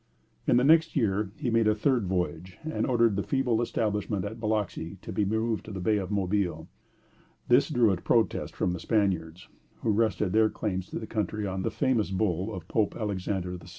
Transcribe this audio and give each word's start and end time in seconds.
In 0.47 0.57
the 0.57 0.63
next 0.63 0.95
year 0.95 1.29
he 1.37 1.51
made 1.51 1.67
a 1.67 1.75
third 1.75 2.07
voyage, 2.07 2.57
and 2.63 2.87
ordered 2.87 3.15
the 3.15 3.21
feeble 3.21 3.61
establishment 3.61 4.25
at 4.25 4.39
Biloxi 4.39 4.97
to 5.03 5.11
be 5.13 5.25
moved 5.25 5.65
to 5.65 5.71
the 5.71 5.79
bay 5.79 5.97
of 5.97 6.09
Mobile. 6.09 6.67
This 7.49 7.69
drew 7.69 7.91
a 7.91 7.97
protest 7.97 8.55
from 8.55 8.71
the 8.71 8.79
Spaniards, 8.79 9.47
who 9.83 9.91
rested 9.91 10.33
their 10.33 10.49
claims 10.49 10.87
to 10.87 10.97
the 10.97 11.05
country 11.05 11.45
on 11.45 11.61
the 11.61 11.69
famous 11.69 12.09
bull 12.09 12.51
of 12.51 12.67
Pope 12.67 12.95
Alexander 12.95 13.55
VI. 13.57 13.67